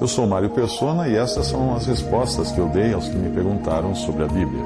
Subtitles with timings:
[0.00, 3.30] Eu sou Mário Persona e essas são as respostas que eu dei aos que me
[3.30, 4.62] perguntaram sobre a Bíblia.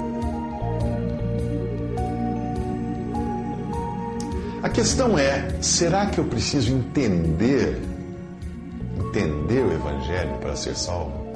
[4.63, 7.81] A questão é: será que eu preciso entender
[9.09, 11.29] entender o evangelho para ser salvo?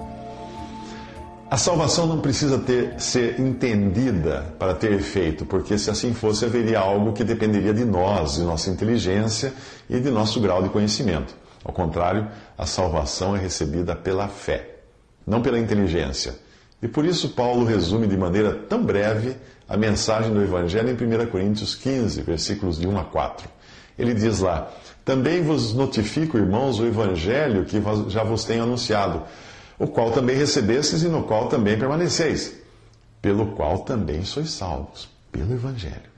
[1.50, 6.80] A salvação não precisa ter, ser entendida para ter efeito, porque se assim fosse, haveria
[6.80, 9.52] algo que dependeria de nós, de nossa inteligência
[9.88, 11.34] e de nosso grau de conhecimento.
[11.64, 14.76] Ao contrário, a salvação é recebida pela fé,
[15.26, 16.34] não pela inteligência.
[16.82, 19.36] E por isso Paulo resume de maneira tão breve
[19.68, 23.48] a mensagem do Evangelho em 1 Coríntios 15, versículos de 1 a 4.
[23.96, 24.68] Ele diz lá:
[25.04, 29.22] Também vos notifico, irmãos, o Evangelho que já vos tenho anunciado
[29.78, 32.54] o qual também recebestes e no qual também permaneceis,
[33.20, 36.12] pelo qual também sois salvos, pelo Evangelho.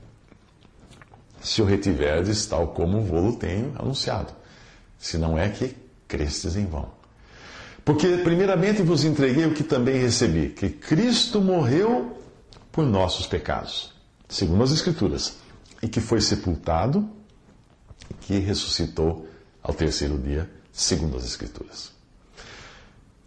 [1.41, 4.33] Se o retiverdes, tal como vou-lo tenho anunciado,
[5.05, 5.75] se não é que
[6.07, 6.89] crestes em vão.
[7.85, 12.19] Porque, primeiramente, vos entreguei o que também recebi, que Cristo morreu
[12.71, 13.93] por nossos pecados,
[14.27, 15.37] segundo as Escrituras,
[15.79, 17.07] e que foi sepultado,
[18.09, 19.27] e que ressuscitou
[19.61, 21.91] ao terceiro dia, segundo as Escrituras.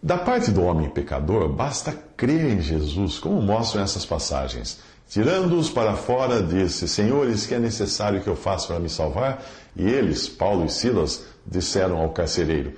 [0.03, 4.79] Da parte do homem pecador, basta crer em Jesus, como mostram essas passagens.
[5.09, 9.43] Tirando-os para fora, disse: Senhores, que é necessário que eu faça para me salvar?
[9.75, 12.73] E eles, Paulo e Silas, disseram ao carcereiro: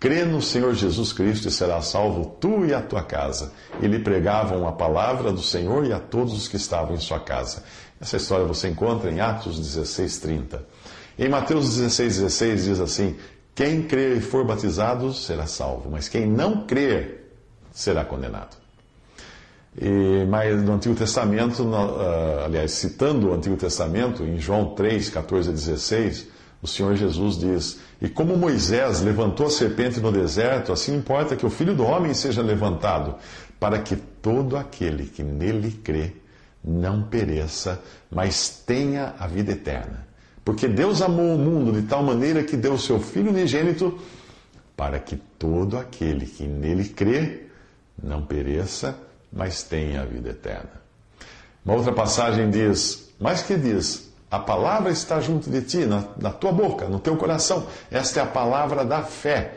[0.00, 3.52] Crê no Senhor Jesus Cristo e serás salvo tu e a tua casa.
[3.80, 7.20] E lhe pregavam a palavra do Senhor e a todos os que estavam em sua
[7.20, 7.62] casa.
[8.00, 10.64] Essa história você encontra em Atos 16, 30.
[11.18, 13.16] Em Mateus 16, 16 diz assim:
[13.56, 17.32] quem crer e for batizado será salvo, mas quem não crer
[17.72, 18.65] será condenado.
[19.78, 25.10] E, mas no Antigo Testamento, no, uh, aliás, citando o Antigo Testamento, em João 3,
[25.10, 26.28] 14 a 16,
[26.62, 31.44] o Senhor Jesus diz: E como Moisés levantou a serpente no deserto, assim importa que
[31.44, 33.16] o filho do homem seja levantado,
[33.60, 36.12] para que todo aquele que nele crê
[36.64, 40.06] não pereça, mas tenha a vida eterna.
[40.44, 43.98] Porque Deus amou o mundo de tal maneira que deu o seu Filho unigênito
[44.76, 47.46] para que todo aquele que nele crê
[48.00, 48.96] não pereça,
[49.32, 50.70] mas tenha a vida eterna.
[51.64, 54.06] Uma outra passagem diz: Mas que diz?
[54.30, 57.66] A palavra está junto de ti, na, na tua boca, no teu coração.
[57.90, 59.54] Esta é a palavra da fé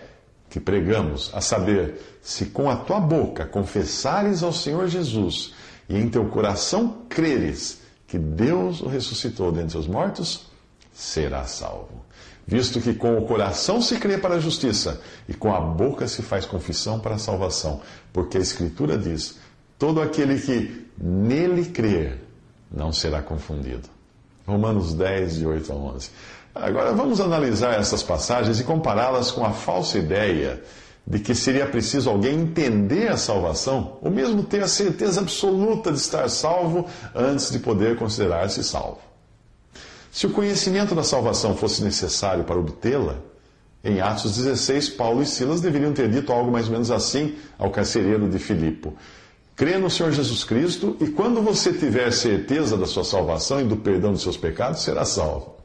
[0.49, 5.53] que pregamos, a saber, se com a tua boca confessares ao Senhor Jesus
[5.87, 10.47] e em teu coração creres que Deus o ressuscitou dentre os mortos,
[10.91, 12.03] será salvo.
[12.45, 16.23] Visto que com o coração se crê para a justiça e com a boca se
[16.23, 17.81] faz confissão para a salvação.
[18.11, 19.37] Porque a Escritura diz:
[19.79, 22.19] todo aquele que nele crer
[22.69, 23.89] não será confundido.
[24.45, 26.09] Romanos 10, de 8 a 11.
[26.53, 30.61] Agora vamos analisar essas passagens e compará-las com a falsa ideia
[31.07, 35.97] de que seria preciso alguém entender a salvação, ou mesmo ter a certeza absoluta de
[35.97, 36.85] estar salvo
[37.15, 38.99] antes de poder considerar-se salvo.
[40.11, 43.17] Se o conhecimento da salvação fosse necessário para obtê-la,
[43.83, 47.71] em Atos 16, Paulo e Silas deveriam ter dito algo mais ou menos assim ao
[47.71, 48.91] carcereiro de Filipe:
[49.59, 53.75] Crê no Senhor Jesus Cristo e quando você tiver certeza da sua salvação e do
[53.75, 55.57] perdão dos seus pecados, será salvo.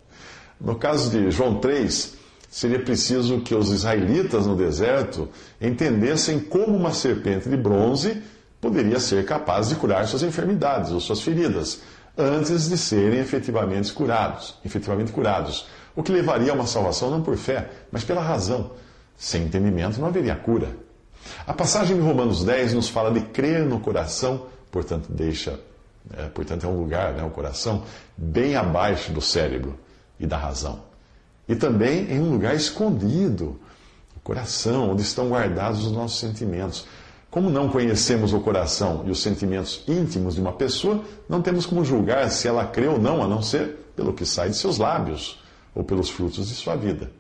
[0.61, 2.15] No caso de João 3,
[2.51, 5.29] seria preciso que os israelitas no deserto
[5.61, 8.21] entendessem como uma serpente de bronze
[8.61, 11.81] poderia ser capaz de curar suas enfermidades ou suas feridas
[12.19, 17.37] antes de serem efetivamente curados, efetivamente curados, o que levaria a uma salvação não por
[17.37, 18.73] fé, mas pela razão.
[19.17, 20.83] Sem entendimento não haveria cura.
[21.47, 25.61] A passagem de Romanos 10 nos fala de crer no coração, portanto deixa,
[26.17, 27.83] é, portanto é um lugar, né, o coração,
[28.17, 29.79] bem abaixo do cérebro
[30.19, 30.83] e da razão.
[31.49, 33.61] E também em um lugar escondido,
[34.17, 36.87] o coração, onde estão guardados os nossos sentimentos.
[37.31, 41.85] Como não conhecemos o coração e os sentimentos íntimos de uma pessoa, não temos como
[41.85, 45.43] julgar se ela crê ou não, a não ser pelo que sai de seus lábios
[45.75, 47.11] ou pelos frutos de sua vida.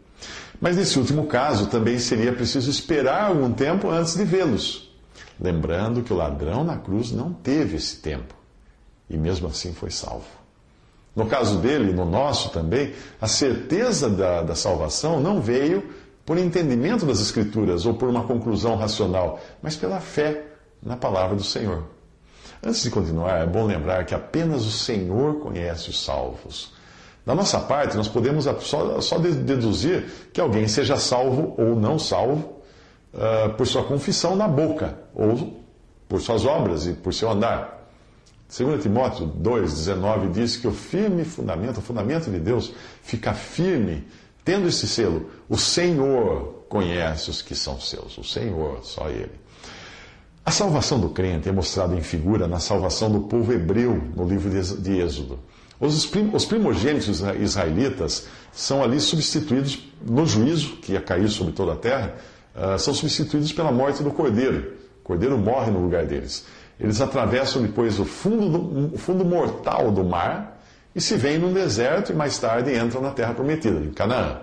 [0.60, 4.90] Mas nesse último caso, também seria preciso esperar algum tempo antes de vê-los.
[5.40, 8.34] Lembrando que o ladrão na cruz não teve esse tempo
[9.08, 10.26] e mesmo assim foi salvo.
[11.14, 15.88] No caso dele, no nosso também, a certeza da, da salvação não veio
[16.26, 20.44] por entendimento das Escrituras ou por uma conclusão racional, mas pela fé
[20.82, 21.84] na palavra do Senhor.
[22.62, 26.72] Antes de continuar, é bom lembrar que apenas o Senhor conhece os salvos.
[27.24, 32.60] Da nossa parte, nós podemos só, só deduzir que alguém seja salvo ou não salvo
[33.14, 35.56] uh, por sua confissão na boca, ou
[36.06, 37.88] por suas obras e por seu andar.
[38.56, 42.72] 2 Timóteo 2,19 diz que o firme fundamento, o fundamento de Deus,
[43.02, 44.06] fica firme,
[44.44, 45.30] tendo esse selo.
[45.48, 49.32] O Senhor conhece os que são seus, o Senhor, só Ele.
[50.44, 54.50] A salvação do crente é mostrada em figura na salvação do povo hebreu, no livro
[54.50, 55.38] de Êxodo.
[55.80, 62.14] Os primogênitos israelitas são ali substituídos no juízo, que ia cair sobre toda a terra,
[62.54, 64.74] ah, são substituídos pela morte do cordeiro.
[65.00, 66.44] O cordeiro morre no lugar deles.
[66.78, 70.60] Eles atravessam depois o fundo, do, o fundo mortal do mar
[70.94, 74.40] e se veem num deserto e mais tarde entram na terra prometida, em Canaã.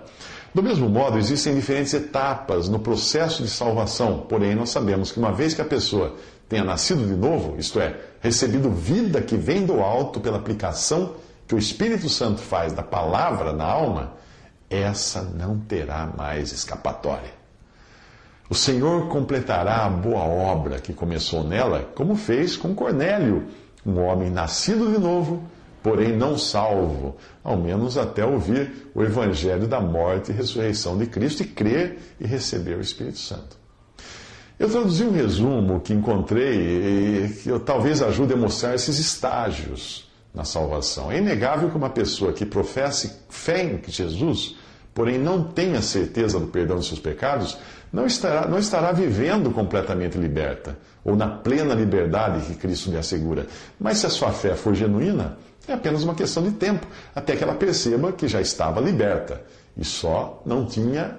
[0.54, 5.32] Do mesmo modo, existem diferentes etapas no processo de salvação, porém nós sabemos que uma
[5.32, 6.14] vez que a pessoa
[6.52, 11.14] tenha nascido de novo, isto é, recebido vida que vem do alto pela aplicação
[11.48, 14.12] que o Espírito Santo faz da palavra na alma,
[14.68, 17.32] essa não terá mais escapatória.
[18.50, 23.46] O Senhor completará a boa obra que começou nela, como fez com Cornélio,
[23.84, 25.42] um homem nascido de novo,
[25.82, 31.44] porém não salvo, ao menos até ouvir o evangelho da morte e ressurreição de Cristo
[31.44, 33.61] e crer e receber o Espírito Santo.
[34.62, 40.44] Eu traduzi um resumo que encontrei e que talvez ajude a mostrar esses estágios na
[40.44, 41.10] salvação.
[41.10, 44.54] É inegável que uma pessoa que professe fé em Jesus,
[44.94, 47.58] porém não tenha certeza do perdão dos seus pecados,
[47.92, 53.48] não estará, não estará vivendo completamente liberta, ou na plena liberdade que Cristo lhe assegura.
[53.80, 57.42] Mas se a sua fé for genuína, é apenas uma questão de tempo, até que
[57.42, 59.42] ela perceba que já estava liberta
[59.76, 61.18] e só não tinha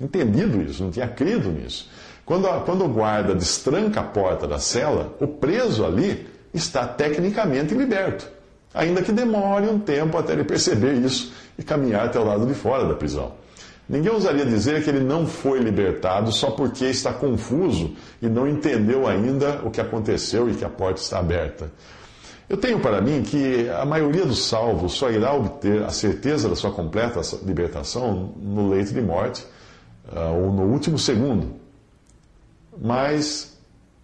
[0.00, 1.88] entendido isso, não tinha crido nisso.
[2.24, 7.74] Quando, a, quando o guarda destranca a porta da cela, o preso ali está tecnicamente
[7.74, 8.26] liberto,
[8.72, 12.54] ainda que demore um tempo até ele perceber isso e caminhar até o lado de
[12.54, 13.32] fora da prisão.
[13.86, 19.06] Ninguém ousaria dizer que ele não foi libertado só porque está confuso e não entendeu
[19.06, 21.70] ainda o que aconteceu e que a porta está aberta.
[22.48, 26.56] Eu tenho para mim que a maioria dos salvos só irá obter a certeza da
[26.56, 29.44] sua completa libertação no leito de morte
[30.10, 31.63] uh, ou no último segundo.
[32.80, 33.56] Mas,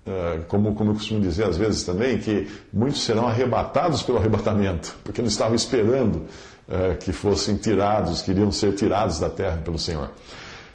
[0.06, 4.96] uh, como, como eu costumo dizer às vezes também, que muitos serão arrebatados pelo arrebatamento,
[5.04, 6.26] porque não estavam esperando
[6.68, 10.10] uh, que fossem tirados, que iriam ser tirados da terra pelo Senhor.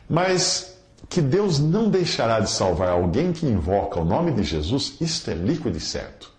[0.09, 0.75] Mas
[1.09, 5.33] que Deus não deixará de salvar alguém que invoca o nome de Jesus, isto é
[5.33, 6.31] líquido e certo.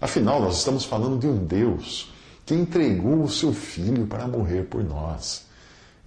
[0.00, 2.12] Afinal, nós estamos falando de um Deus
[2.44, 5.45] que entregou o seu filho para morrer por nós.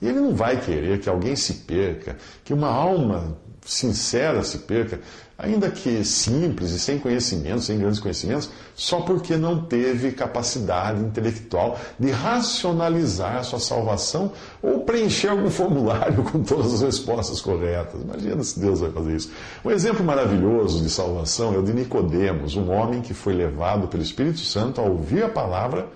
[0.01, 5.00] E ele não vai querer que alguém se perca, que uma alma sincera se perca,
[5.38, 11.80] ainda que simples e sem conhecimentos, sem grandes conhecimentos, só porque não teve capacidade intelectual
[11.98, 14.31] de racionalizar a sua salvação
[14.62, 18.01] ou preencher algum formulário com todas as respostas corretas.
[18.01, 19.31] Imagina se Deus vai fazer isso.
[19.63, 24.04] Um exemplo maravilhoso de salvação é o de Nicodemos, um homem que foi levado pelo
[24.04, 25.88] Espírito Santo a ouvir a palavra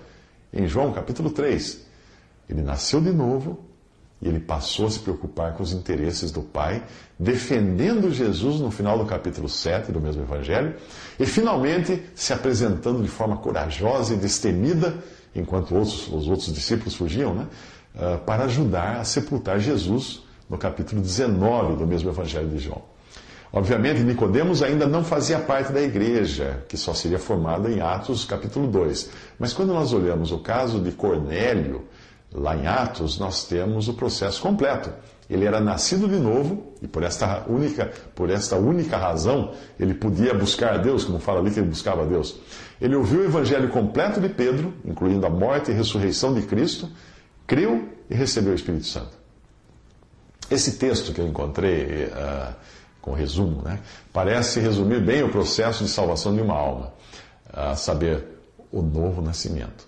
[0.52, 1.80] em João capítulo 3.
[2.48, 3.73] Ele nasceu de novo,
[4.24, 6.82] e ele passou a se preocupar com os interesses do Pai,
[7.18, 10.74] defendendo Jesus no final do capítulo 7 do mesmo Evangelho,
[11.20, 14.94] e finalmente se apresentando de forma corajosa e destemida,
[15.36, 17.46] enquanto outros, os outros discípulos fugiam, né,
[17.94, 22.82] ah, para ajudar a sepultar Jesus no capítulo 19 do mesmo Evangelho de João.
[23.52, 28.66] Obviamente, Nicodemos ainda não fazia parte da igreja, que só seria formada em Atos capítulo
[28.66, 29.10] 2.
[29.38, 31.84] Mas quando nós olhamos o caso de Cornélio,
[32.34, 34.92] Lá em Atos, nós temos o processo completo.
[35.30, 40.34] Ele era nascido de novo e por esta única, por esta única razão, ele podia
[40.34, 42.36] buscar a Deus, como fala ali que ele buscava a Deus.
[42.80, 46.90] Ele ouviu o evangelho completo de Pedro, incluindo a morte e ressurreição de Cristo,
[47.46, 49.16] creu e recebeu o Espírito Santo.
[50.50, 52.54] Esse texto que eu encontrei, uh,
[53.00, 53.78] com resumo, né,
[54.12, 56.92] parece resumir bem o processo de salvação de uma alma,
[57.50, 58.26] a saber,
[58.70, 59.86] o novo nascimento,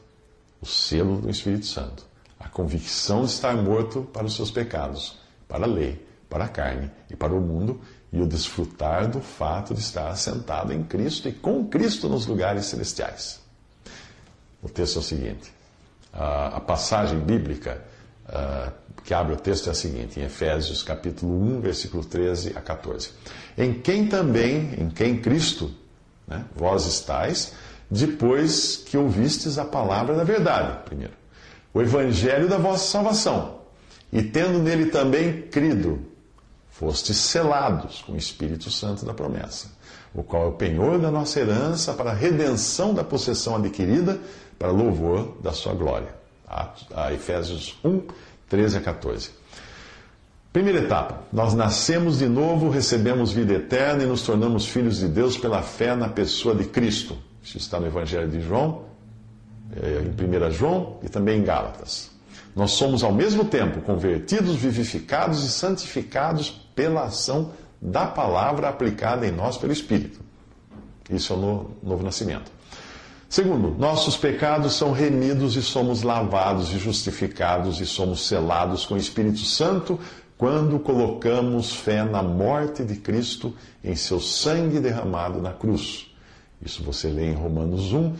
[0.63, 2.07] o selo do Espírito Santo
[2.57, 7.15] convicção de estar morto para os seus pecados, para a lei, para a carne e
[7.15, 7.79] para o mundo,
[8.11, 12.65] e o desfrutar do fato de estar assentado em Cristo e com Cristo nos lugares
[12.65, 13.41] celestiais.
[14.63, 15.53] O texto é o seguinte:
[16.11, 17.85] a, passagem bíblica
[19.05, 23.11] que abre o texto é a seguinte, em Efésios capítulo 1, versículo 13 a 14.
[23.59, 25.71] Em quem também, em quem Cristo,
[26.27, 27.53] né, vós estáis,
[27.91, 31.13] depois que ouvistes a palavra da verdade, primeiro,
[31.73, 33.61] o evangelho da vossa salvação,
[34.13, 36.01] e tendo nele também crido,
[36.71, 39.71] fostes selados com o Espírito Santo da promessa,
[40.15, 44.19] o qual é o penhor da nossa herança para a redenção da possessão adquirida,
[44.59, 46.15] para louvor da sua glória.
[46.95, 48.03] A Efésios 1,
[48.49, 49.31] 13 a 14.
[50.53, 55.37] Primeira etapa, nós nascemos de novo, recebemos vida eterna e nos tornamos filhos de Deus
[55.37, 57.19] pela fé na pessoa de Cristo.
[57.43, 58.86] Isso está no Evangelho de João,
[59.75, 62.11] em 1 João e também em Gálatas.
[62.55, 69.31] Nós somos ao mesmo tempo convertidos, vivificados e santificados pela ação da palavra aplicada em
[69.31, 70.21] nós pelo Espírito.
[71.11, 72.51] Isso é o novo nascimento.
[73.29, 78.99] Segundo, nossos pecados são remidos e somos lavados e justificados e somos selados com o
[78.99, 79.99] Espírito Santo
[80.39, 86.11] quando colocamos fé na morte de Cristo em seu sangue derramado na cruz.
[86.63, 88.13] Isso você lê em Romanos 1, eh,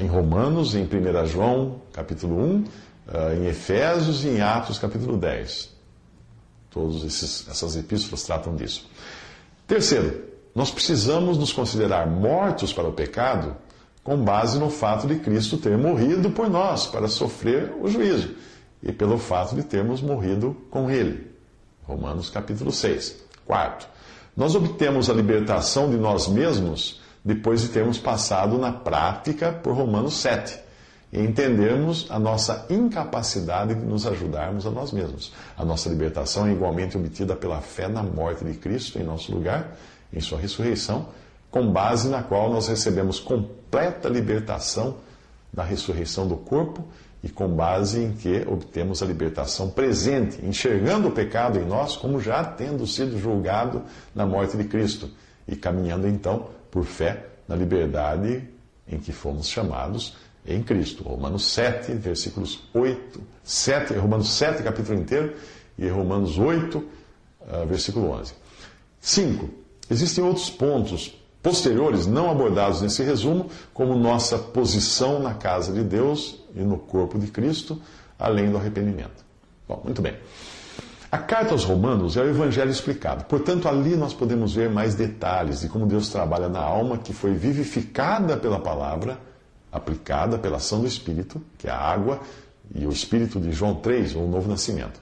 [0.00, 2.64] em Romanos, em 1 João, capítulo 1,
[3.08, 5.70] eh, em Efésios e em Atos, capítulo 10.
[6.70, 8.90] Todas essas epístolas tratam disso.
[9.66, 10.24] Terceiro,
[10.54, 13.56] nós precisamos nos considerar mortos para o pecado
[14.02, 18.34] com base no fato de Cristo ter morrido por nós para sofrer o juízo
[18.82, 21.30] e pelo fato de termos morrido com Ele.
[21.84, 23.24] Romanos capítulo 6.
[23.44, 23.88] Quarto,
[24.36, 30.14] nós obtemos a libertação de nós mesmos depois de termos passado na prática por Romanos
[30.14, 30.60] 7
[31.12, 35.32] e entendermos a nossa incapacidade de nos ajudarmos a nós mesmos.
[35.58, 39.76] A nossa libertação é igualmente obtida pela fé na morte de Cristo em nosso lugar,
[40.12, 41.08] em sua ressurreição,
[41.50, 44.98] com base na qual nós recebemos completa libertação
[45.52, 46.84] da ressurreição do corpo
[47.24, 52.20] e com base em que obtemos a libertação presente, enxergando o pecado em nós como
[52.20, 53.82] já tendo sido julgado
[54.14, 55.10] na morte de Cristo
[55.48, 58.46] e caminhando então por fé na liberdade
[58.86, 60.14] em que fomos chamados
[60.46, 61.02] em Cristo.
[61.04, 65.34] Romanos 7, versículos 8, 7, Romanos 7, capítulo inteiro,
[65.78, 66.86] e Romanos 8,
[67.48, 68.34] ah, versículo 11.
[69.00, 69.48] 5.
[69.88, 76.42] Existem outros pontos posteriores não abordados nesse resumo, como nossa posição na casa de Deus
[76.54, 77.80] e no corpo de Cristo,
[78.18, 79.24] além do arrependimento.
[79.66, 80.14] Bom, muito bem.
[81.16, 83.24] A carta aos Romanos é o Evangelho explicado.
[83.24, 87.32] Portanto, ali nós podemos ver mais detalhes de como Deus trabalha na alma que foi
[87.32, 89.18] vivificada pela palavra,
[89.72, 92.20] aplicada pela ação do Espírito, que é a água,
[92.74, 95.00] e o Espírito de João 3, ou novo nascimento.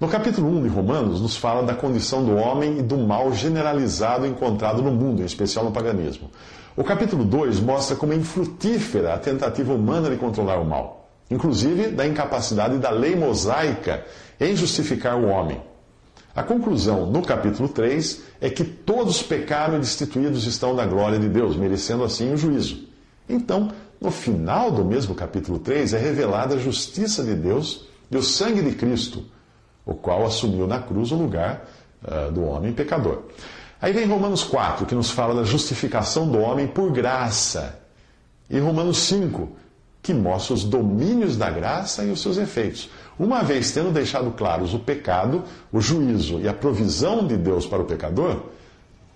[0.00, 4.26] No capítulo 1 de Romanos, nos fala da condição do homem e do mal generalizado
[4.26, 6.32] encontrado no mundo, em especial no paganismo.
[6.76, 11.88] O capítulo 2 mostra como é infrutífera a tentativa humana de controlar o mal, inclusive
[11.88, 14.04] da incapacidade da lei mosaica
[14.40, 15.60] em justificar o homem.
[16.34, 21.28] A conclusão no capítulo 3 é que todos pecaram e destituídos estão da glória de
[21.28, 22.88] Deus, merecendo assim o juízo.
[23.28, 28.22] Então, no final do mesmo capítulo 3 é revelada a justiça de Deus e o
[28.22, 29.24] sangue de Cristo
[29.84, 31.68] o qual assumiu na cruz o lugar
[32.02, 33.22] uh, do homem pecador.
[33.80, 37.78] Aí vem Romanos 4, que nos fala da justificação do homem por graça.
[38.48, 39.48] E Romanos 5,
[40.04, 42.90] que mostra os domínios da graça e os seus efeitos.
[43.18, 45.42] Uma vez tendo deixado claros o pecado,
[45.72, 48.42] o juízo e a provisão de Deus para o pecador,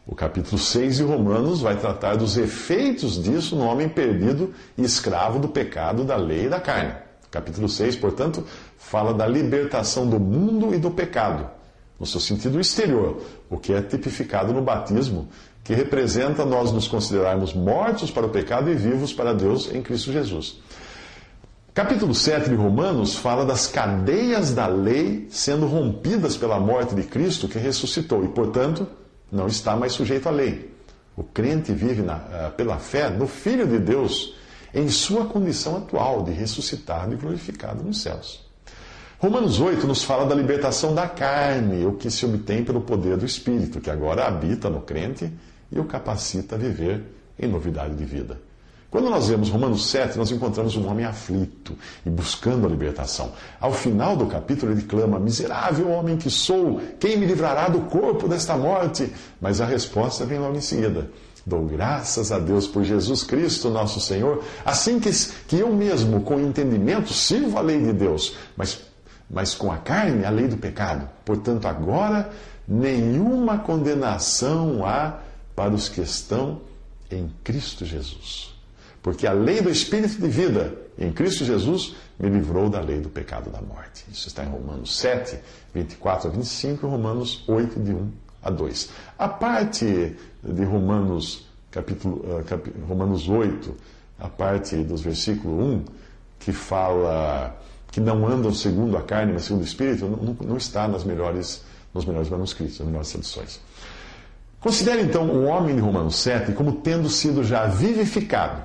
[0.07, 5.39] o capítulo 6 de Romanos vai tratar dos efeitos disso no homem perdido e escravo
[5.39, 6.95] do pecado, da lei e da carne.
[7.31, 8.43] Capítulo 6, portanto,
[8.79, 11.51] fala da libertação do mundo e do pecado,
[12.01, 15.29] no seu sentido exterior, o que é tipificado no batismo,
[15.63, 20.11] que representa nós nos considerarmos mortos para o pecado e vivos para Deus em Cristo
[20.11, 20.63] Jesus.
[21.79, 27.47] Capítulo 7 de Romanos fala das cadeias da lei sendo rompidas pela morte de Cristo
[27.47, 28.85] que ressuscitou e, portanto,
[29.31, 30.75] não está mais sujeito à lei.
[31.17, 34.35] O crente vive na, eh, pela fé no Filho de Deus
[34.75, 38.45] em sua condição atual de ressuscitado e glorificado nos céus.
[39.21, 43.25] Romanos 8 nos fala da libertação da carne, o que se obtém pelo poder do
[43.25, 45.33] Espírito, que agora habita no crente
[45.71, 47.05] e o capacita a viver
[47.39, 48.48] em novidade de vida.
[48.91, 51.77] Quando nós vemos Romanos 7, nós encontramos um homem aflito
[52.07, 53.33] e buscando a libertação.
[53.61, 58.27] Ao final do capítulo, ele clama: Miserável homem que sou, quem me livrará do corpo
[58.27, 59.13] desta morte?
[59.39, 61.11] Mas a resposta vem logo em seguida.
[61.45, 65.11] Dou graças a Deus por Jesus Cristo, nosso Senhor, assim que,
[65.47, 68.81] que eu mesmo, com entendimento, sirvo a lei de Deus, mas,
[69.31, 71.09] mas com a carne, a lei do pecado.
[71.27, 72.31] Portanto, agora,
[72.67, 75.19] nenhuma condenação há
[75.55, 76.61] para os que estão
[77.11, 78.58] em Cristo Jesus.
[79.03, 83.09] Porque a lei do Espírito de vida em Cristo Jesus me livrou da lei do
[83.09, 84.05] pecado da morte.
[84.11, 85.39] Isso está em Romanos 7,
[85.73, 88.11] 24 a 25 e Romanos 8, de 1
[88.43, 88.91] a 2.
[89.19, 93.75] A parte de Romanos, capítulo, uh, cap, Romanos 8,
[94.19, 95.85] a parte dos versículos 1,
[96.41, 97.57] que fala
[97.91, 101.63] que não andam segundo a carne, mas segundo o Espírito, não, não está nas melhores,
[101.95, 103.61] nos melhores manuscritos, nas melhores traduções.
[104.61, 108.63] Considere então o homem de Romanos 7 como tendo sido já vivificado.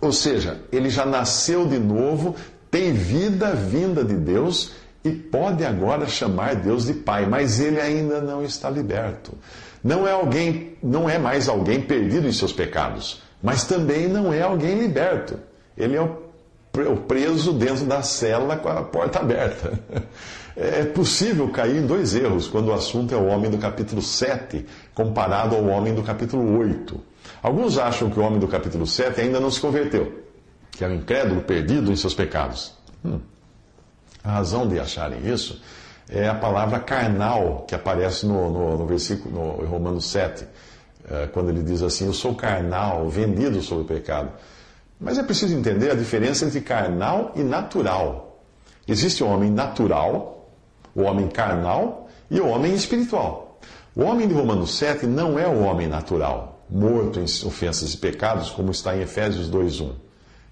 [0.00, 2.34] Ou seja, ele já nasceu de novo,
[2.70, 4.72] tem vida vinda de Deus
[5.04, 9.32] e pode agora chamar Deus de Pai, mas ele ainda não está liberto.
[9.82, 14.42] Não é alguém, não é mais alguém perdido em seus pecados, mas também não é
[14.42, 15.38] alguém liberto.
[15.76, 19.78] Ele é o preso dentro da cela com a porta aberta.
[20.56, 24.66] É possível cair em dois erros quando o assunto é o homem do capítulo 7
[24.92, 27.00] comparado ao homem do capítulo 8.
[27.42, 30.24] Alguns acham que o homem do capítulo 7 ainda não se converteu,
[30.70, 32.74] que é um incrédulo perdido em seus pecados.
[33.04, 33.20] Hum.
[34.22, 35.60] A razão de acharem isso
[36.08, 40.44] é a palavra carnal que aparece no, no, no versículo, no Romanos 7,
[41.08, 44.30] é, quando ele diz assim: Eu sou carnal, vendido sobre o pecado.
[45.00, 48.42] Mas é preciso entender a diferença entre carnal e natural.
[48.86, 50.50] Existe o homem natural,
[50.94, 53.58] o homem carnal e o homem espiritual.
[53.94, 58.50] O homem de Romanos 7 não é o homem natural, morto em ofensas e pecados,
[58.50, 59.92] como está em Efésios 2:1.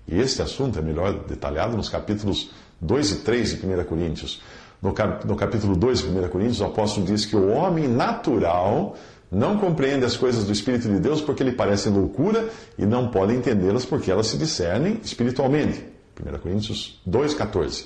[0.06, 4.42] E este assunto é melhor detalhado nos capítulos 2 e 3 de 1 Coríntios.
[4.80, 8.96] No, cap, no capítulo 2 de 1 Coríntios, o apóstolo diz que o homem natural
[9.30, 12.48] não compreende as coisas do Espírito de Deus porque lhe parecem loucura
[12.78, 15.84] e não pode entendê-las porque elas se discernem espiritualmente.
[16.18, 17.84] 1 Coríntios 2,14.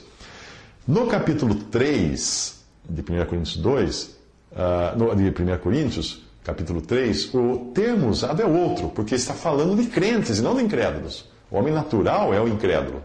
[0.87, 4.17] No capítulo 3 de 1 Coríntios 2,
[4.53, 9.89] uh, de 1 Coríntios, capítulo 3, o termo usado é outro, porque está falando de
[9.89, 11.25] crentes e não de incrédulos.
[11.51, 13.03] O homem natural é o incrédulo.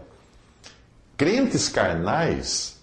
[1.16, 2.76] Crentes carnais,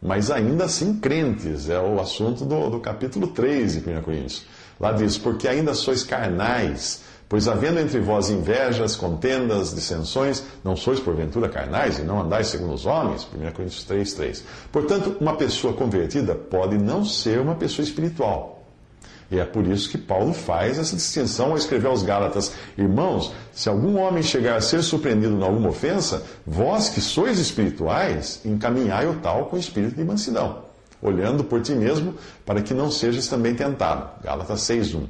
[0.00, 4.44] mas ainda assim crentes, é o assunto do, do capítulo 3 de 1 Coríntios.
[4.78, 11.00] Lá diz: Porque ainda sois carnais, pois havendo entre vós invejas, contendas, dissensões, não sois
[11.00, 13.24] porventura carnais e não andais segundo os homens?
[13.24, 14.44] 1 Coríntios 3, 3.
[14.70, 18.59] Portanto, uma pessoa convertida pode não ser uma pessoa espiritual.
[19.30, 23.68] E é por isso que Paulo faz essa distinção ao escrever aos Gálatas: Irmãos, se
[23.68, 29.14] algum homem chegar a ser surpreendido em alguma ofensa, vós que sois espirituais, encaminhai o
[29.20, 30.70] tal com espírito de mansidão
[31.02, 34.08] olhando por ti mesmo, para que não sejas também tentado.
[34.22, 35.06] Gálatas 6:1.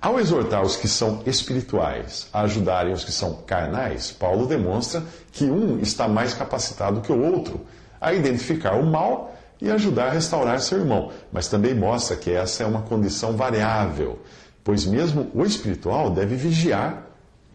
[0.00, 5.44] Ao exortar os que são espirituais a ajudarem os que são carnais, Paulo demonstra que
[5.44, 7.62] um está mais capacitado que o outro
[8.00, 9.34] a identificar o mal
[9.64, 14.18] e ajudar a restaurar seu irmão, mas também mostra que essa é uma condição variável,
[14.62, 17.06] pois mesmo o espiritual deve vigiar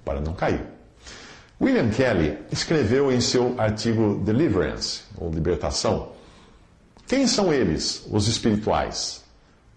[0.03, 0.65] para não cair.
[1.61, 6.09] William Kelly escreveu em seu artigo Deliverance, ou Libertação,
[7.09, 9.23] quem são eles, os espirituais?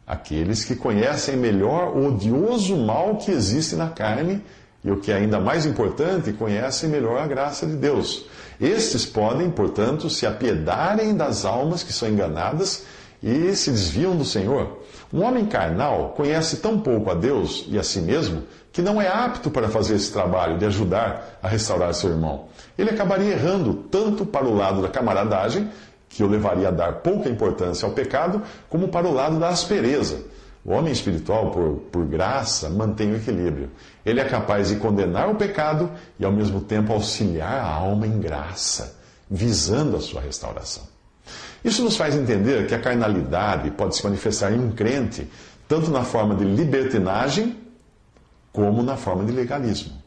[0.06, 4.42] Aqueles que conhecem melhor o odioso mal que existe na carne
[4.84, 8.26] e, o que é ainda mais importante, conhecem melhor a graça de Deus.
[8.62, 12.84] Estes podem, portanto, se apiedarem das almas que são enganadas
[13.20, 14.78] e se desviam do Senhor.
[15.12, 19.08] Um homem carnal conhece tão pouco a Deus e a si mesmo que não é
[19.08, 22.46] apto para fazer esse trabalho de ajudar a restaurar seu irmão.
[22.78, 25.68] Ele acabaria errando tanto para o lado da camaradagem
[26.08, 30.22] que o levaria a dar pouca importância ao pecado, como para o lado da aspereza.
[30.64, 33.70] O homem espiritual, por, por graça, mantém o equilíbrio.
[34.06, 38.20] Ele é capaz de condenar o pecado e, ao mesmo tempo, auxiliar a alma em
[38.20, 38.96] graça,
[39.28, 40.84] visando a sua restauração.
[41.64, 45.28] Isso nos faz entender que a carnalidade pode se manifestar em um crente,
[45.66, 47.58] tanto na forma de libertinagem,
[48.52, 50.00] como na forma de legalismo.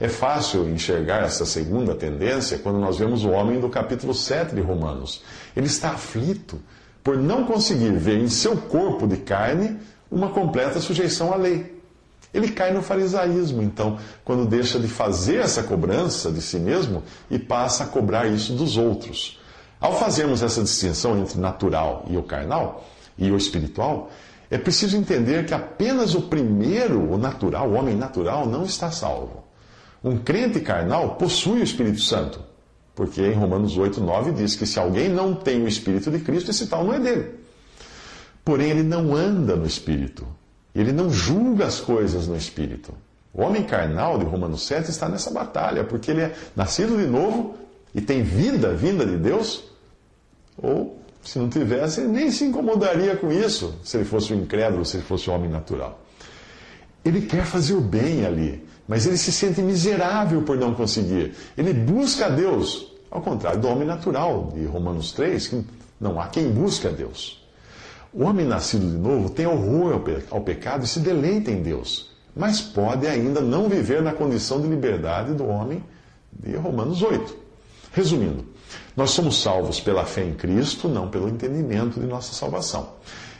[0.00, 4.60] É fácil enxergar essa segunda tendência quando nós vemos o homem do capítulo 7 de
[4.60, 5.22] Romanos.
[5.56, 6.60] Ele está aflito
[7.02, 9.78] por não conseguir ver em seu corpo de carne
[10.10, 11.78] uma completa sujeição à lei.
[12.32, 17.38] Ele cai no farisaísmo, então, quando deixa de fazer essa cobrança de si mesmo e
[17.38, 19.40] passa a cobrar isso dos outros.
[19.80, 22.84] Ao fazermos essa distinção entre natural e o carnal,
[23.16, 24.10] e o espiritual,
[24.50, 29.44] é preciso entender que apenas o primeiro, o natural, o homem natural, não está salvo.
[30.02, 32.40] Um crente carnal possui o Espírito Santo,
[32.98, 36.50] porque em Romanos 8, 9 diz que se alguém não tem o Espírito de Cristo,
[36.50, 37.30] esse tal não é dele.
[38.44, 40.26] Porém, ele não anda no Espírito,
[40.74, 42.92] ele não julga as coisas no Espírito.
[43.32, 47.54] O homem carnal de Romanos 7 está nessa batalha, porque ele é nascido de novo
[47.94, 49.62] e tem vida vinda de Deus,
[50.60, 54.96] ou se não tivesse, nem se incomodaria com isso, se ele fosse um incrédulo, se
[54.96, 56.00] ele fosse um homem natural.
[57.04, 58.66] Ele quer fazer o bem ali.
[58.88, 61.34] Mas ele se sente miserável por não conseguir.
[61.58, 65.64] Ele busca a Deus, ao contrário do homem natural, de Romanos 3, que
[66.00, 67.44] não há quem busque a Deus.
[68.12, 72.60] O homem nascido de novo tem horror ao pecado e se deleita em Deus, mas
[72.60, 75.82] pode ainda não viver na condição de liberdade do homem
[76.32, 77.36] de Romanos 8.
[77.92, 78.44] Resumindo,
[78.96, 82.90] nós somos salvos pela fé em Cristo, não pelo entendimento de nossa salvação.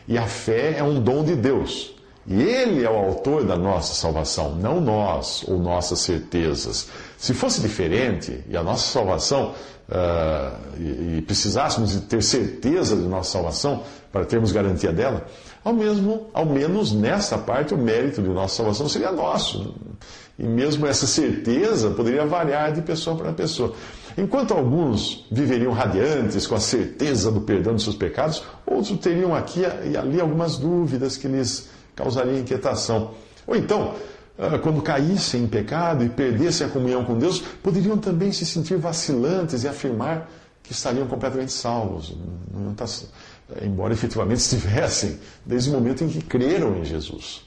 [0.07, 1.95] E a fé é um dom de Deus.
[2.27, 6.89] E Ele é o autor da nossa salvação, não nós ou nossas certezas.
[7.19, 9.53] Se fosse diferente e a nossa salvação,
[9.89, 15.27] uh, e, e precisássemos de ter certeza de nossa salvação para termos garantia dela,
[15.65, 19.75] ao, mesmo, ao menos nessa parte o mérito de nossa salvação seria nosso.
[20.39, 23.75] E mesmo essa certeza poderia variar de pessoa para pessoa.
[24.17, 29.63] Enquanto alguns viveriam radiantes com a certeza do perdão de seus pecados, outros teriam aqui
[29.91, 33.11] e ali algumas dúvidas que lhes causariam inquietação.
[33.45, 33.95] Ou então,
[34.63, 39.65] quando caíssem em pecado e perdessem a comunhão com Deus, poderiam também se sentir vacilantes
[39.65, 40.31] e afirmar
[40.63, 42.15] que estariam completamente salvos,
[43.63, 47.43] embora efetivamente estivessem desde o momento em que creram em Jesus.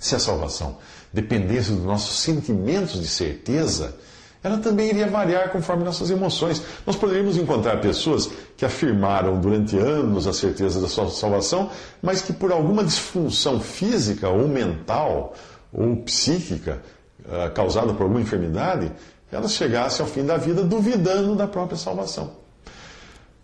[0.00, 0.78] Se a salvação
[1.12, 3.96] dependesse dos nossos sentimentos de certeza,
[4.42, 6.62] ela também iria variar conforme nossas emoções.
[6.86, 12.32] Nós poderíamos encontrar pessoas que afirmaram durante anos a certeza da sua salvação, mas que
[12.32, 15.34] por alguma disfunção física ou mental
[15.72, 16.82] ou psíquica
[17.20, 18.90] uh, causada por alguma enfermidade,
[19.30, 22.32] elas chegassem ao fim da vida duvidando da própria salvação.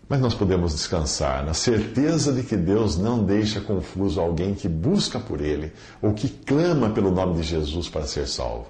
[0.07, 5.19] Mas nós podemos descansar na certeza de que Deus não deixa confuso alguém que busca
[5.19, 8.67] por Ele ou que clama pelo nome de Jesus para ser salvo.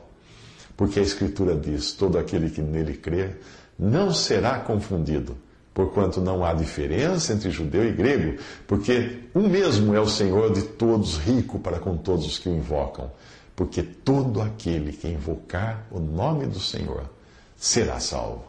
[0.78, 3.42] Porque a Escritura diz: todo aquele que nele crer
[3.78, 5.38] não será confundido,
[5.74, 10.62] porquanto não há diferença entre judeu e grego, porque um mesmo é o Senhor de
[10.62, 13.12] todos, rico para com todos os que o invocam.
[13.56, 17.10] Porque todo aquele que invocar o nome do Senhor
[17.56, 18.44] será salvo.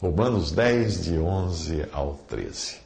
[0.00, 2.85] Romanos 10, de 11 ao 13.